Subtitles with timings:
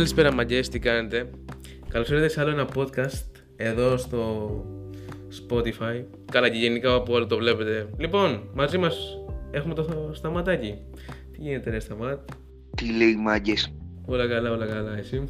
[0.00, 1.30] Καλησπέρα μαγκές, τι κάνετε;
[1.88, 3.26] Καλώς ήρθατε σε άλλο ένα podcast
[3.56, 4.50] Εδώ στο
[5.40, 6.04] Spotify.
[6.32, 7.88] Καλά και γενικά από όλο το βλέπετε.
[7.98, 9.18] Λοιπόν, μαζί μας
[9.50, 10.74] έχουμε το Σταματάκι.
[11.32, 12.30] Τι γίνεται ρε Σταμάτ
[12.76, 13.72] Τι λέει μάγκες;
[14.04, 15.28] Όλα καλά, όλα καλά, εσύ;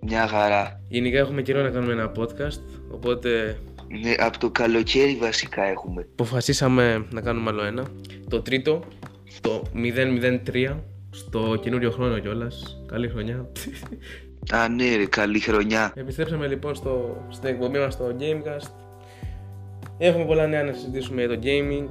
[0.00, 0.80] Μια χαρά.
[0.88, 2.60] Γενικά έχουμε καιρό να κάνουμε ένα podcast
[2.90, 3.58] Οπότε
[4.02, 6.06] ναι, από το καλοκαίρι βασικά έχουμε.
[6.12, 7.84] αποφασίσαμε να κάνουμε άλλο ένα.
[8.28, 8.84] Το τρίτο,
[9.40, 10.76] το 003
[11.14, 12.82] στο καινούριο χρόνο κιόλας.
[12.86, 13.46] Καλή χρονιά.
[14.52, 15.92] Α, ναι, ρε, καλή χρονιά.
[15.96, 18.70] Επιστρέψαμε λοιπόν στο, στην εκπομπή μας στο Gamecast.
[19.98, 21.86] Έχουμε πολλά νέα να συζητήσουμε για το gaming,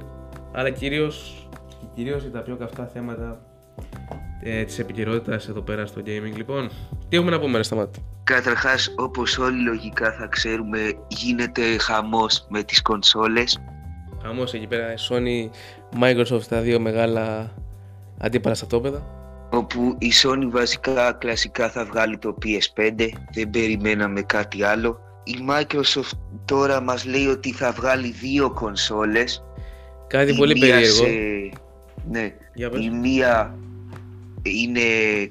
[0.52, 1.44] αλλά κυρίως
[1.94, 3.40] κυρίως για τα πιο καυτά θέματα
[4.42, 6.36] ε, της επικαιρότητας εδώ πέρα στο gaming.
[6.36, 6.70] Λοιπόν,
[7.08, 8.04] τι έχουμε να πούμε, ρε Σταμάτη.
[8.24, 10.78] Καταρχάς, όπως όλοι λογικά θα ξέρουμε,
[11.08, 13.58] γίνεται χαμός με τις κονσόλες.
[14.22, 15.50] Χαμός εκεί πέρα, Sony,
[16.00, 17.54] Microsoft, τα δύο μεγάλα
[18.18, 19.13] αντίπαλα στρατόπεδα.
[19.56, 24.98] Όπου η Sony βασικά κλασικά θα βγάλει το PS5, δεν περιμέναμε κάτι άλλο.
[25.24, 29.44] Η Microsoft τώρα μας λέει ότι θα βγάλει δύο κονσόλες.
[30.06, 31.04] Κάτι η πολύ περίεργο.
[32.10, 32.34] Ναι,
[32.80, 33.58] η μία
[34.42, 34.80] είναι,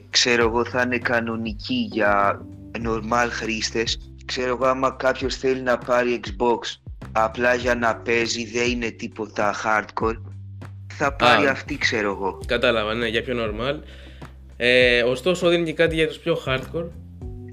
[0.10, 2.42] ξέρω εγώ, θα είναι κανονική για
[2.86, 4.16] normal χρήστες.
[4.26, 6.80] Ξέρω εγώ, άμα κάποιος θέλει να πάρει Xbox
[7.12, 10.34] απλά για να παίζει, δεν είναι τίποτα hardcore
[10.98, 12.40] θα πάρει αυτή ξέρω εγώ.
[12.46, 13.80] Κατάλαβα, ναι, για πιο normal.
[14.66, 16.88] Ε, ωστόσο δίνει και κάτι για τους πιο hardcore.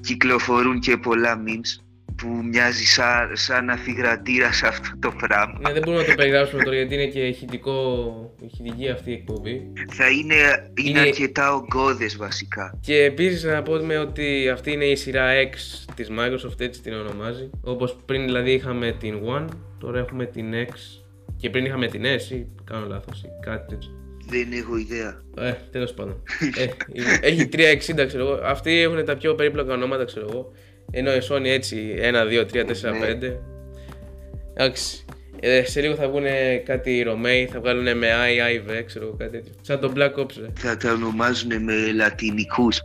[0.00, 1.82] Κυκλοφορούν και πολλά memes
[2.16, 5.58] που μοιάζει σαν, σαν αφιγρατήρα σε αυτό το πράγμα.
[5.60, 7.74] Ναι, δεν μπορούμε να το περιγράψουμε τώρα γιατί είναι και ηχητικό,
[8.40, 9.72] ηχητική αυτή η εκπομπή.
[9.90, 10.34] Θα είναι,
[10.78, 11.00] είναι, είναι...
[11.00, 12.78] αρκετά ογκώδες βασικά.
[12.80, 15.54] Και επίσης να πούμε ότι αυτή είναι η σειρά X
[15.94, 17.50] της Microsoft, έτσι την ονομάζει.
[17.62, 19.46] Όπως πριν δηλαδή είχαμε την One,
[19.78, 20.74] τώρα έχουμε την X
[21.36, 23.99] και πριν είχαμε την S ή κάνω λάθος ή κάτι τέτοιο.
[24.30, 25.22] Δεν έχω ιδέα.
[25.38, 26.22] Ε, τέλος πάντων.
[26.90, 28.40] ε, έχει 360 ξέρω εγώ.
[28.44, 30.52] Αυτοί έχουν τα πιο περίπλοκα ονόματα ξέρω εγώ.
[30.90, 32.70] Ενώ η Sony έτσι 1, 2, 3, 4,
[33.22, 33.36] 5.
[34.54, 35.04] Εντάξει.
[35.40, 36.24] Ε, σε λίγο θα βγουν
[36.64, 39.52] κάτι Ρωμαίοι, θα βγάλουν με I, I, V, ξέρω κάτι τέτοιο.
[39.60, 40.46] Σαν το Black Ops, ρε.
[40.54, 42.80] Θα τα ονομάζουν με λατινικούς.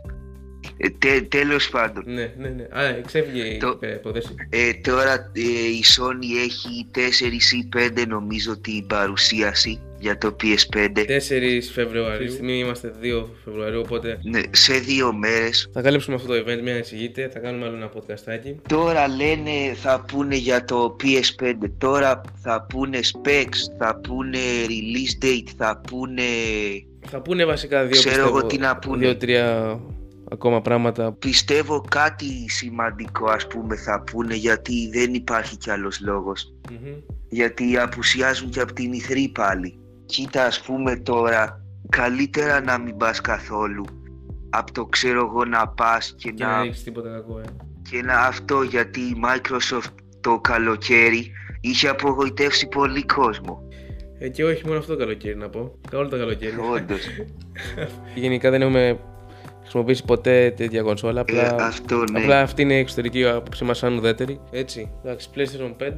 [0.76, 2.02] Ε, τε, τέλος πάντων.
[2.06, 2.62] Ναι, ναι, ναι.
[2.62, 3.60] Α, ξέφυγε η
[3.94, 4.34] υπόθεση.
[4.50, 5.40] Ε, τώρα ε,
[5.80, 7.68] η Sony έχει 4 ή
[7.98, 10.98] 5 νομίζω την παρουσίαση για το PS5.
[10.98, 12.26] 4 Φεβρουαρίου.
[12.26, 14.18] Στη στιγμή είμαστε 2 Φεβρουαρίου, οπότε.
[14.22, 15.70] Ναι, σε δύο μέρες.
[15.72, 17.28] Θα καλύψουμε αυτό το event, μην ανησυχείτε.
[17.32, 18.54] Θα κάνουμε άλλο ένα podcastάκι.
[18.68, 21.70] Τώρα λένε θα πούνε για το PS5.
[21.78, 26.22] Τώρα θα πούνε specs, θα πούνε release date, θα πούνε.
[27.06, 28.98] Θα πούνε βασικά δύο Ξέρω εγώ τι να πούνε.
[28.98, 29.80] Δύο-τρία
[30.30, 31.12] ακόμα πράγματα.
[31.12, 36.00] Πιστεύω κάτι σημαντικό ας πούμε θα πούνε γιατί δεν υπάρχει κι άλλος
[37.28, 39.78] Γιατί απουσιάζουν και από την ηθρή πάλι.
[40.06, 43.84] Κοίτα ας πούμε τώρα καλύτερα να μην πας καθόλου
[44.50, 46.64] από το ξέρω εγώ να πας και, και να...
[46.64, 47.44] να τίποτα κακό, ε.
[47.90, 53.68] Και να αυτό γιατί η Microsoft το καλοκαίρι είχε απογοητεύσει πολύ κόσμο.
[54.18, 55.78] Ε, και όχι μόνο αυτό το καλοκαίρι να πω.
[55.92, 56.54] Όλο το καλοκαίρι.
[56.72, 57.02] Όντως.
[58.14, 58.98] Γενικά δεν έχουμε
[59.60, 61.20] χρησιμοποιήσει ποτέ τέτοια κονσόλα.
[61.20, 62.20] Απλά, ε, αυτό, ναι.
[62.20, 64.40] απλά αυτή είναι η εξωτερική άποψή μας σαν ουδέτερη.
[64.50, 64.92] Έτσι.
[65.04, 65.92] Εντάξει, PlayStation 5.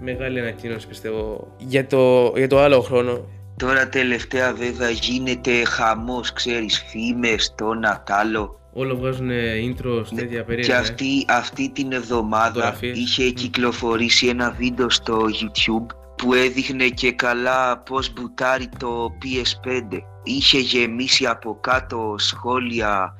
[0.00, 3.24] Μεγάλη ανακοίνωση πιστεύω για το, για το άλλο χρόνο.
[3.56, 8.58] Τώρα τελευταία βέβαια γίνεται χαμός, ξέρεις, φήμες, το να άλλο.
[8.72, 10.74] Όλο βγάζουν intro ναι, τέτοια περίεργα.
[10.74, 17.78] Και αυτή, αυτή την εβδομάδα είχε κυκλοφορήσει ένα βίντεο στο YouTube που έδειχνε και καλά
[17.78, 23.18] πώς μπουτάρει το PS5 είχε γεμίσει από κάτω σχόλια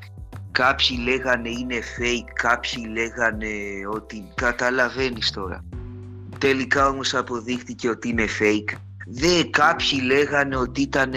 [0.51, 3.53] κάποιοι λέγανε είναι fake, κάποιοι λέγανε
[3.95, 5.65] ότι καταλαβαίνεις τώρα.
[6.45, 8.77] Τελικά όμως αποδείχτηκε ότι είναι fake.
[9.07, 11.13] Δε κάποιοι λέγανε ότι, ήταν,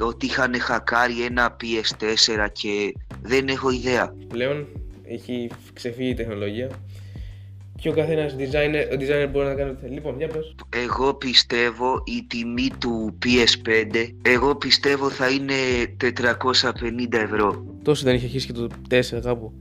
[0.00, 4.14] ότι είχαν χακάρει ένα PS4 και δεν έχω ιδέα.
[4.28, 4.66] Πλέον
[5.04, 6.70] έχει ξεφύγει η τεχνολογία
[7.80, 9.94] και ο καθένας designer, designer μπορεί να κάνει ό,τι θέλει.
[9.94, 10.54] Λοιπόν, για πες.
[10.70, 15.54] Εγώ πιστεύω η τιμή του PS5, εγώ πιστεύω θα είναι
[16.00, 17.64] 450 ευρώ.
[17.82, 19.52] Τόσο δεν είχε αρχίσει και το 4 κάπου.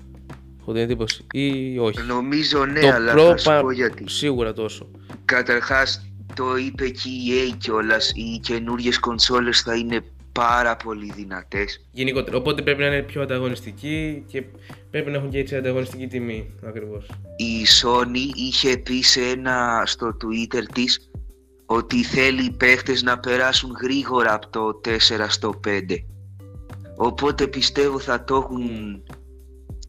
[0.61, 1.25] Έχω την εντύπωση.
[1.31, 2.01] Ή όχι.
[2.01, 4.03] Νομίζω ναι, το αλλά Pro, θα σου πω γιατί.
[4.07, 4.89] Σίγουρα τόσο.
[5.31, 11.85] Καταρχάς το είπε και η EA κιόλας, οι καινούριε κονσόλες θα είναι πάρα πολύ δυνατές.
[11.91, 14.43] Γενικότερα, οπότε πρέπει να είναι πιο ανταγωνιστική και
[14.89, 17.05] πρέπει να έχουν και έτσι ανταγωνιστική τιμή ακριβώς.
[17.35, 21.09] Η Sony είχε πει σε ένα στο Twitter της
[21.65, 25.81] ότι θέλει οι παίχτες να περάσουν γρήγορα από το 4 στο 5.
[26.95, 28.63] Οπότε πιστεύω θα το έχουν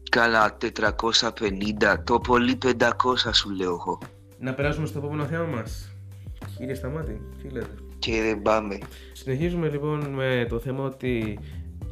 [0.09, 2.89] καλά 450, το πολύ 500
[3.31, 3.99] σου λέω εγώ.
[4.43, 5.91] Να περάσουμε στο επόμενο θέμα μας.
[6.57, 8.77] Κύριε Σταμάτη, τι λέτε; Και δεν πάμε.
[9.13, 11.39] Συνεχίζουμε λοιπόν με το θέμα ότι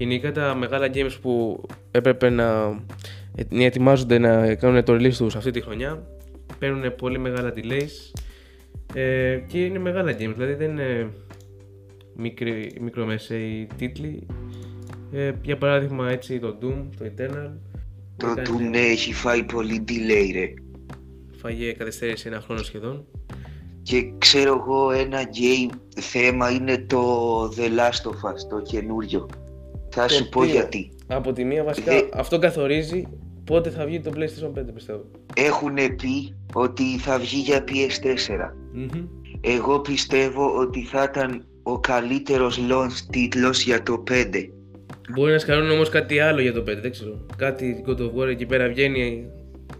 [0.01, 2.79] Γενικά τα μεγάλα games που έπρεπε να
[3.49, 6.03] ετοιμάζονται να κάνουν το release τους αυτή τη χρονιά
[6.59, 8.19] παίρνουν πολύ μεγάλα delays
[8.93, 11.09] ε, και είναι μεγάλα games, δηλαδή δεν είναι
[12.15, 14.27] μικρή, μικρομεσαίοι τίτλοι.
[15.11, 17.51] Ε, για παράδειγμα έτσι το Doom, το Eternal.
[18.17, 20.53] Το Doom ναι, έχει φάει πολύ delay ρε.
[21.41, 23.05] Φάγε καθυστέρηση ένα χρόνο σχεδόν.
[23.81, 29.29] Και ξέρω εγώ ένα game θέμα είναι το The Last of Us, το καινούριο.
[29.89, 30.91] Θα σου πω γιατί.
[31.07, 33.07] Από τη μία βασικά ε, αυτό καθορίζει
[33.43, 35.05] πότε θα βγει το PlayStation 5 πιστεύω.
[35.35, 38.51] Έχουν πει ότι θα βγει για PS4.
[39.41, 44.23] Εγώ πιστεύω ότι θα ήταν ο καλύτερος launch τίτλος για το 5.
[45.13, 47.25] Μπορεί να σκαρούν όμως κάτι άλλο για το 5, δεν ξέρω.
[47.35, 49.29] Κάτι God of War εκεί πέρα βγαίνει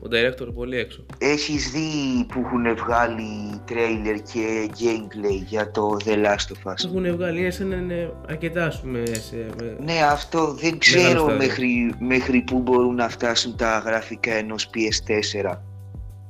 [0.03, 1.05] ο director πολύ έξω.
[1.17, 7.15] Έχεις δει που έχουν βγάλει τρέιλερ και gameplay για το The Last of Us; Έχουν
[7.15, 9.03] βγάλει, είναι σαν να είναι αρκετά ας πούμε.
[9.05, 9.45] Σε,
[9.79, 15.57] ναι αυτό δεν ξέρω μέχρι, μέχρι που μπορούν να φτάσουν τα γραφικά ενός PS4.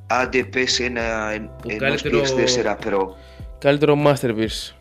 [0.08, 2.22] Άντε πες ένα ενός καλύτερο...
[2.22, 3.00] PS4 Pro.
[3.60, 4.74] Καλύτερο Masterpiece.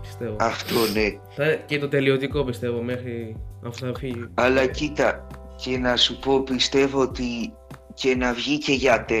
[0.00, 0.36] Πιστεύω.
[0.40, 1.56] Αυτό ναι.
[1.66, 3.36] Και το τελειωτικό πιστεύω μέχρι
[3.66, 4.24] αυτό θα φύγει.
[4.34, 5.26] Αλλά κοίτα,
[5.62, 7.52] και να σου πω πιστεύω ότι
[7.94, 9.12] και να βγει και για 4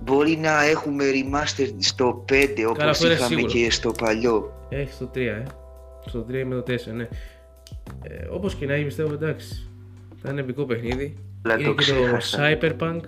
[0.00, 2.34] μπορεί να έχουμε remastered στο 5
[2.68, 4.66] όπως είχαμε και στο παλιό.
[4.68, 5.42] Έχει στο 3 ε.
[6.06, 7.08] Στο 3 με το 4 ναι.
[8.02, 9.70] Ε, όπως και να έχει πιστεύω εντάξει.
[10.22, 11.16] Θα είναι επικό παιχνίδι.
[11.42, 13.00] Αλλά είναι το και το Cyberpunk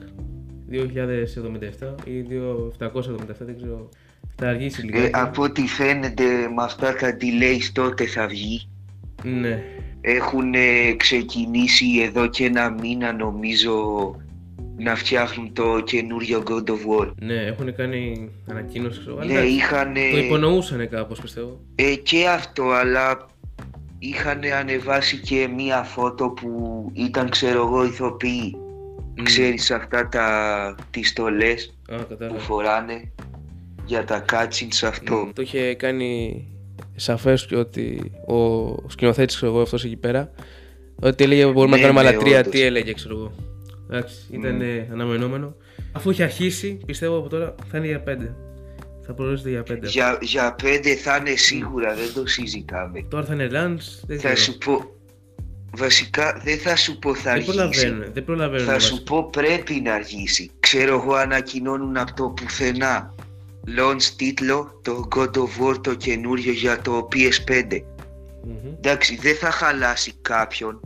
[0.70, 3.88] 2077 ή 2777 δεν ξέρω.
[4.37, 4.99] Θα αργήσει λίγο.
[4.99, 8.69] Ε, από ό,τι φαίνεται με αυτά τα delays τότε θα βγει.
[9.22, 9.62] Ναι.
[10.00, 10.55] Έχουν
[10.97, 14.14] ξεκινήσει εδώ και ένα μήνα νομίζω
[14.76, 17.12] να φτιάχνουν το καινούριο God of War.
[17.20, 19.00] Ναι, έχουν κάνει ανακοίνωση.
[19.26, 19.94] Ναι, είχαν...
[19.94, 21.61] Το υπονοούσαν κάπως πιστεύω.
[21.75, 23.26] Ε, και αυτό, αλλά
[23.99, 28.55] είχαν ανεβάσει και μία φώτο που ήταν ξέρω εγώ ηθοποιοί.
[28.56, 29.23] Mm.
[29.23, 31.75] Ξέρεις αυτά τα τις στολές
[32.29, 33.12] που φοράνε
[33.85, 35.26] για τα cutscenes αυτό.
[35.29, 36.44] Mm, το είχε κάνει
[37.00, 40.31] σαφές και ότι ο σκηνοθέτης ξέρω εγώ αυτός εκεί πέρα
[41.00, 43.32] ότι έλεγε μπορούμε ναι, να κάνουμε ναι, άλλα τρία, τι έλεγε ξέρω εγώ.
[43.91, 44.93] Εντάξει, ήταν mm.
[44.93, 45.56] αναμενόμενο.
[45.93, 48.35] Αφού έχει αρχίσει, πιστεύω από τώρα θα είναι για πέντε.
[49.06, 49.88] Θα προορίζεται για πέντε.
[49.88, 53.05] Για, για πέντε θα είναι σίγουρα, δεν το συζητάμε.
[53.08, 54.94] Τώρα θα είναι lunch, δεν Θα σου πω,
[55.76, 58.11] Βασικά δεν θα σου πω θα δεν αργήσει.
[58.12, 58.64] δεν προλαβαίνω.
[58.64, 60.50] Θα σου πω πρέπει να αργήσει.
[60.61, 63.14] Ξέρω εγώ ανακοινώνουν από το πουθενά.
[63.66, 67.72] Launch τίτλο το God of War το καινούριο για το PS5.
[67.72, 67.80] mm
[68.76, 70.80] Εντάξει δεν θα χαλάσει κάποιον.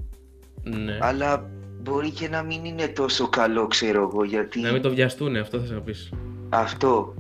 [0.62, 0.98] Ναι.
[1.00, 1.50] Αλλά
[1.80, 4.60] μπορεί και να μην είναι τόσο καλό ξέρω εγώ γιατί...
[4.60, 6.12] Να μην το βιαστούν αυτό θα να πεις.
[6.48, 7.14] Αυτό.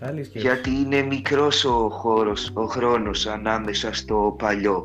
[0.00, 0.46] Καλή σκέψη.
[0.46, 4.84] Γιατί είναι μικρός ο χώρος, ο χρόνος ανάμεσα στο παλιό.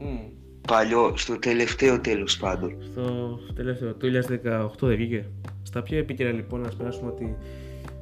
[0.00, 0.30] Mm.
[0.66, 2.76] Παλιό, στο τελευταίο τέλος πάντων.
[2.90, 5.24] Στο τελευταίο, το 2018 δεν βγήκε.
[5.62, 7.36] Στα πιο επίκαιρα λοιπόν να περάσουμε ότι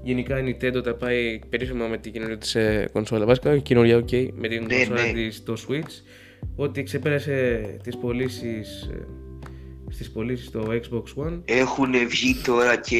[0.05, 3.25] γενικά η Nintendo τα πάει περίφημα με την καινούργια της ε, κονσόλα.
[3.25, 5.13] Βασικά καινούργια ok με την ναι, κονσόλα ναι.
[5.13, 6.03] της το Switch.
[6.57, 9.07] Ότι ξεπέρασε τις πωλήσεις ε,
[9.89, 11.41] στις πωλήσεις στο Xbox One.
[11.45, 12.97] Έχουν βγει τώρα και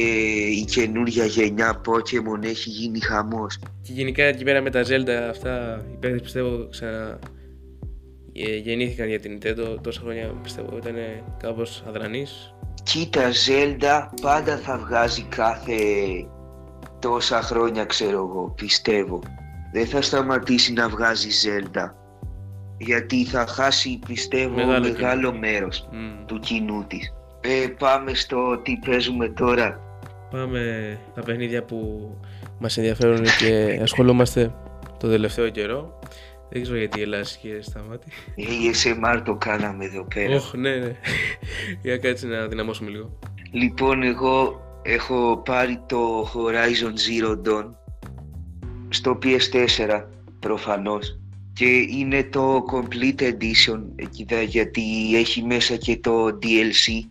[0.51, 3.59] η καινούργια γενιά Pokemon έχει γίνει χαμός.
[3.83, 7.19] Και γενικά εκεί πέρα με τα Zelda αυτά οι παίκτες πιστεύω ξανα
[8.33, 10.95] ε, γεννήθηκαν για την Nintendo τόσα χρόνια πιστεύω ήταν
[11.39, 12.55] κάπως αδρανής.
[12.83, 15.75] Κοίτα Zelda πάντα θα βγάζει κάθε
[17.05, 19.21] τόσα χρόνια ξέρω εγώ πιστεύω.
[19.73, 21.91] Δεν θα σταματήσει να βγάζει Zelda
[22.79, 25.89] γιατί θα χάσει πιστεύω μεγάλο, μεγάλο μέρος
[26.27, 27.15] του κοινού της.
[27.41, 29.81] Ε, πάμε στο τι παίζουμε τώρα.
[30.31, 32.11] Πάμε τα παιχνίδια που
[32.59, 34.55] μας ενδιαφέρουν και ασχολούμαστε
[34.99, 35.99] το τελευταίο καιρό.
[36.51, 38.09] Δεν ξέρω γιατί γελάς κύριε Σταμάτη.
[38.35, 40.35] Η ASMR το κάναμε εδώ πέρα.
[40.35, 40.97] Όχι, ναι, ναι.
[41.83, 43.19] Για κάτσε να δυναμώσουμε λίγο.
[43.51, 47.65] Λοιπόν, εγώ έχω πάρει το Horizon Zero Dawn
[48.89, 50.05] στο PS4
[50.41, 51.19] προφανώς
[51.53, 51.67] και
[51.99, 54.83] είναι το Complete Edition εκεί γιατί
[55.15, 57.07] έχει μέσα και το DLC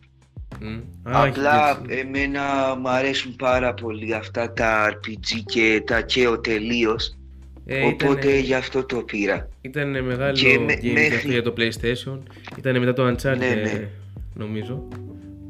[0.61, 0.81] mm.
[1.03, 2.41] Απλά εμένα
[2.81, 7.17] μου αρέσουν πάρα πολύ αυτά τα RPG και τα καίω τελείως.
[7.65, 9.49] Ε, οπότε ήτανε, γι' αυτό το πήρα.
[9.61, 11.31] Ήταν μεγάλο και με, μέχρι...
[11.31, 12.19] για το PlayStation.
[12.57, 13.89] Ήταν μετά το Uncharted ναι, ναι.
[14.33, 14.87] νομίζω.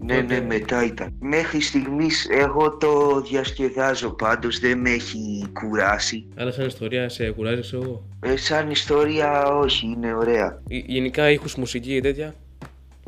[0.06, 1.16] Ναι, ναι, μετά ήταν.
[1.20, 6.26] Μέχρι στιγμής εγώ το διασκεδάζω πάντως, δεν με έχει κουράσει.
[6.36, 8.04] Αλλά σαν ιστορία σε κουράζεις εγώ.
[8.20, 10.62] Ε, σαν ιστορία όχι, είναι ωραία.
[10.68, 12.36] γενικά ήχους μουσική και τέτοια.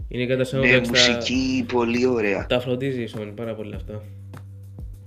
[0.07, 2.45] Είναι κατά σαν Ναι, μουσική πολύ ωραία.
[2.45, 4.01] Τα φροντίζεις η Sony πάρα πολύ αυτά.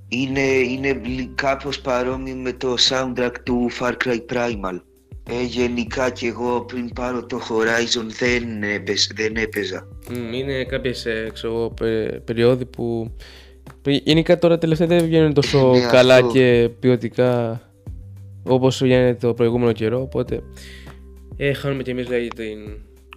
[0.08, 1.00] Είναι, είναι
[1.34, 4.80] κάπως παρόμοιο με το soundtrack του Far Cry Primal.
[5.30, 9.12] Ε, γενικά και εγώ πριν πάρω το Horizon δεν, έπαιζα.
[9.14, 9.88] Δεν έπαιζα.
[10.32, 11.74] είναι κάποιες ε, ξέρω,
[12.24, 13.10] περιόδοι που
[13.84, 17.60] γενικά τώρα τελευταία δεν βγαίνουν τόσο καλά και ποιοτικά
[18.42, 20.42] όπως βγαίνει το προηγούμενο καιρό οπότε
[21.40, 22.58] ε, χάνουμε κι εμείς δηλαδή την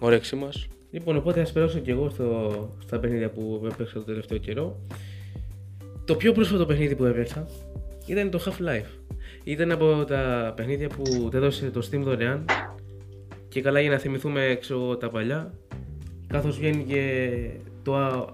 [0.00, 0.66] όρεξή μας.
[0.90, 2.52] Λοιπόν, οπότε ας περάσω κι εγώ στο,
[2.82, 4.80] στα παιχνίδια που έπαιξα το τελευταίο καιρό.
[6.04, 7.46] Το πιο πρόσφατο παιχνίδι που έπαιξα
[8.06, 9.01] ήταν το Half-Life.
[9.44, 12.44] Ήταν από τα παιχνίδια που έδωσε το Steam δωρεάν
[13.48, 15.52] και καλά για να θυμηθούμε ξέρω, τα παλιά
[16.26, 17.30] καθώς βγαίνει και
[17.82, 18.24] το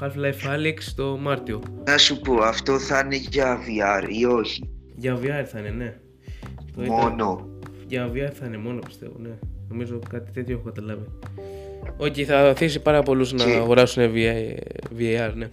[0.00, 1.62] Half-Life Alyx το Μάρτιο.
[1.86, 5.96] Να σου πω, αυτό θα είναι για VR ή όχι; Για VR θα είναι, ναι.
[6.86, 7.48] Μόνο.
[7.86, 9.38] Για VR θα είναι μόνο πιστεύω, ναι.
[9.68, 11.06] Νομίζω κάτι τέτοιο έχω καταλάβει.
[11.96, 14.12] Όχι, θα αφήσει πάρα πολλούς να αγοράσουν
[14.98, 15.48] VR, ναι.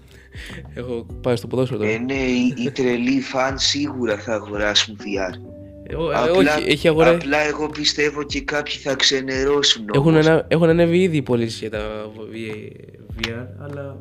[0.74, 1.92] Έχω πάει στο ποδόσφαιρο τώρα.
[1.92, 2.24] Ε, ναι,
[2.64, 5.36] οι, τρελοί φαν σίγουρα θα αγοράσουν VR.
[5.84, 7.10] Ε, απλά, όχι, έχει αγορά...
[7.10, 11.70] απλά εγώ πιστεύω και κάποιοι θα ξενερώσουν Έχουν, ένα, έχουν ανέβει ήδη οι πωλήσεις για
[11.70, 13.98] τα VR, αλλά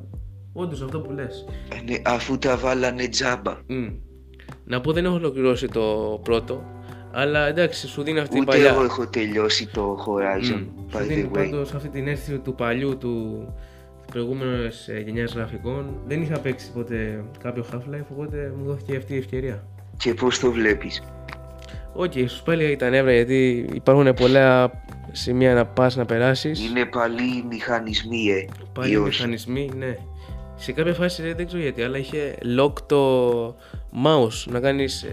[0.52, 1.44] όντως αυτό που λες.
[1.74, 3.58] Ε, ναι, αφού τα βάλανε τζάμπα.
[3.68, 3.92] Mm.
[4.64, 6.64] Να πω δεν έχω ολοκληρώσει το πρώτο,
[7.12, 8.64] αλλά εντάξει, σου δίνει αυτή η παλιά.
[8.64, 10.58] Ούτε εγώ έχω τελειώσει το Horizon.
[10.58, 10.96] Mm.
[10.96, 13.46] By σου δίνει πάντως αυτή την αίσθηση του παλιού του
[14.06, 14.68] προηγούμενη
[15.04, 16.00] γενιάς γραφικών.
[16.06, 19.64] Δεν είχα παίξει ποτέ κάποιο Half-Life, οπότε μου δόθηκε αυτή η ευκαιρία.
[19.96, 21.02] Και πώς το βλέπεις;
[21.92, 24.70] Οκ, okay, σου πάλι τα νεύρα γιατί υπάρχουν πολλά
[25.12, 26.68] σημεία να πας να περάσεις.
[26.68, 28.48] Είναι πάλι μηχανισμοί, ε.
[28.72, 29.96] Πάλι μηχανισμοί, ναι.
[30.56, 33.56] Σε κάποια φάση δεν ξέρω γιατί, αλλά είχε lock το
[34.04, 35.12] mouse να κάνεις ε,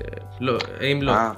[0.82, 1.36] aim lock.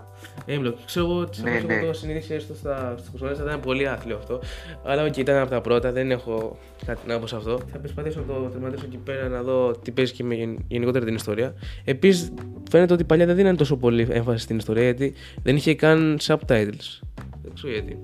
[0.49, 0.73] Aim lock.
[0.85, 1.85] Ξέρω εγώ, ναι, ναι.
[1.85, 4.41] το συνηθίσεις έστω στα κονσόλες θα ήταν πολύ άθλιο αυτό.
[4.83, 7.59] Αλλά okay, ήταν από τα πρώτα, δεν έχω κάτι να πω σε αυτό.
[7.71, 11.15] Θα προσπαθήσω να το τερματίσω εκεί πέρα να δω τι παίζει και με γενικότερα την
[11.15, 11.53] ιστορία.
[11.83, 12.33] Επίσης,
[12.69, 15.13] φαίνεται ότι παλιά δεν δίνανε τόσο πολύ έμφαση στην ιστορία γιατί
[15.43, 16.99] δεν είχε καν subtitles.
[17.41, 17.99] Δεν ξέρω γιατί.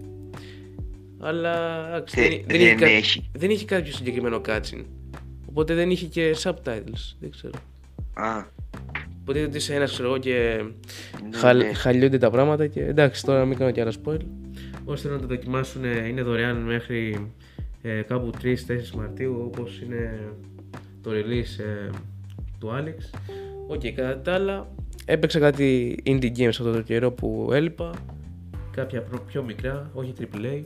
[1.20, 3.30] Αλλά δεν, δεν, δεν, δεν, έχει.
[3.34, 4.86] δεν είχε κάποιο συγκεκριμένο cutscene.
[5.50, 7.16] Οπότε δεν είχε και subtitles.
[7.20, 7.54] Δεν ξέρω.
[8.14, 8.44] Α.
[9.28, 10.62] Οπότε ότι είσαι ένας ξέρω εγώ και
[11.30, 11.74] ναι, χαλ, ναι.
[11.74, 14.20] χαλιούνται τα πράγματα και εντάξει τώρα μην κάνω και άλλα spoil.
[14.86, 17.32] Ώστε να το δοκιμάσουν είναι δωρεάν μέχρι
[17.82, 18.54] ε, κάπου 3-4
[18.96, 20.30] Μαρτίου όπως είναι
[21.02, 21.90] το release ε,
[22.60, 23.20] του Alex.
[23.68, 24.68] Οκ, okay, κατά τα άλλα
[25.06, 27.92] έπαιξα κάτι indie games αυτό το καιρό που έλειπα.
[28.72, 30.64] Κάποια πιο μικρά, όχι AAA.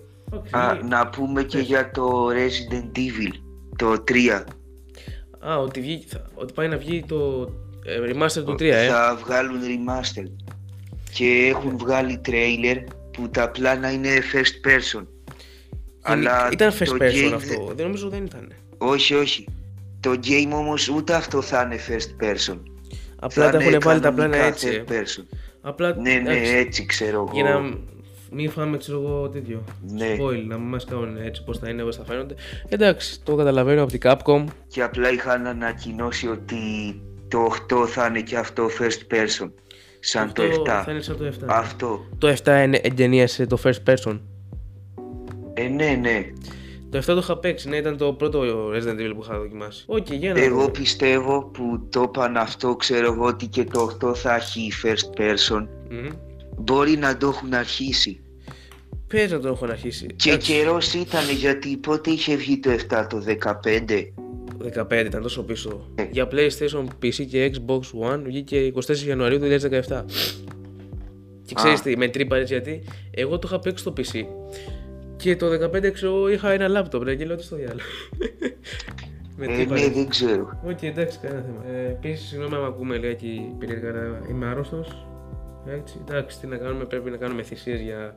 [0.50, 3.34] Α, να πούμε και για το Resident Evil,
[3.76, 4.44] το 3.
[5.48, 8.88] Α, ότι, βγει, ότι πάει να βγει το ε, remaster του 3, ε.
[8.88, 10.32] Θα βγάλουν remaster.
[11.12, 15.06] Και έχουν βγάλει trailer που τα πλάνα είναι first person.
[16.02, 18.54] Αλλά ήταν first person αυτό, δεν νομίζω δεν ήταν.
[18.78, 19.48] Όχι, όχι.
[20.00, 22.60] Το game όμως ούτε αυτό θα είναι first person.
[23.20, 24.68] Απλά τα έχουν βάλει τα πλάνα έτσι.
[24.68, 24.84] Ε.
[24.88, 25.38] Person.
[25.62, 27.30] Απλά, ναι, ναι, έτσι ξέρω εγώ.
[27.34, 27.78] Για να
[28.32, 29.64] μην φάμε ξέρω εγώ τέτοιο.
[29.88, 30.16] Ναι.
[30.20, 32.36] Spoil, να μην μας κάνουν έτσι πώς θα είναι, πώ θα φαίνονται.
[32.70, 34.44] Εντάξει, το καταλαβαίνω από την Capcom.
[34.68, 36.56] Και απλά είχαν ανακοινώσει ότι
[37.30, 39.52] το 8 θα είναι και αυτό first person.
[40.00, 40.48] Σαν το 7.
[40.66, 41.32] Θα είναι σαν το 7.
[41.48, 42.06] Αυτό.
[42.18, 44.20] Το 7 είναι εγγενίασε το first person.
[45.54, 46.26] Ε, ναι, ναι.
[46.90, 49.86] Το 7 το είχα παίξει, ναι, ήταν το πρώτο Resident Evil που είχα δοκιμάσει.
[49.88, 54.16] Okay, για να εγώ πιστεύω που το είπαν αυτό, ξέρω εγώ ότι και το 8
[54.16, 55.62] θα έχει first person.
[55.62, 56.12] Mm-hmm.
[56.58, 58.22] Μπορεί να το έχουν αρχίσει.
[59.08, 60.06] Πες να το έχουν αρχίσει.
[60.16, 63.24] Και καιρός ήταν γιατί πότε είχε βγει το 7, το
[63.64, 64.12] 15.
[64.64, 65.92] 15 ήταν τόσο πίσω.
[65.96, 66.08] Ε.
[66.12, 69.48] Για PlayStation, PC και Xbox One βγήκε 24 Ιανουαρίου του
[69.88, 70.04] 2017.
[71.46, 74.26] Και ξέρεις τι, με τρίπαρε έτσι γιατί εγώ το είχα παίξει στο PC
[75.16, 77.80] και το 15 ξέρω είχα ένα λάπτοπ ρε και λέω τι στο διάολο.
[79.38, 80.60] με ε, ναι, δεν ξέρω.
[80.66, 81.78] Οκ, okay, εντάξει, κανένα θέμα.
[81.78, 85.08] Ε, Επίσης, συγγνώμη αν ακούμε λιγάκι περίεργα, είμαι άρρωστος.
[85.68, 88.16] Έτσι, εντάξει, τι να κάνουμε, πρέπει να κάνουμε θυσίες για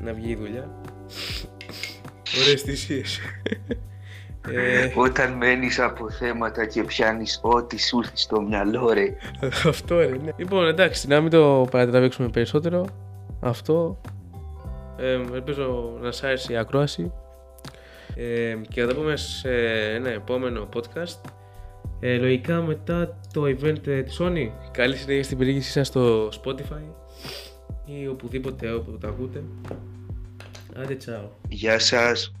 [0.00, 0.70] να βγει η δουλειά.
[2.40, 3.20] Ωραίες θυσίες.
[4.52, 4.92] Ε...
[5.06, 9.16] Όταν μένεις από θέματα και πιάνεις ό,τι σου έρθει στο μυαλό, ρε.
[9.70, 10.30] Αυτό ρε, ναι.
[10.36, 12.86] Λοιπόν, εντάξει, να μην το παρατραβήξουμε περισσότερο.
[13.40, 14.00] Αυτό.
[14.96, 17.12] Ε, ελπίζω να σα άρεσε η ακρόαση.
[18.14, 19.50] Ε, και θα τα πούμε σε
[19.94, 21.30] ένα επόμενο podcast.
[22.00, 24.50] Ε, λογικά μετά το event ε, της Sony.
[24.70, 26.82] Καλή συνέχεια στην περιήγησή σας στο Spotify
[27.84, 29.42] ή οπουδήποτε όπου το ακούτε.
[30.76, 31.28] Άντε, τσάω.
[31.48, 32.32] Γεια σας.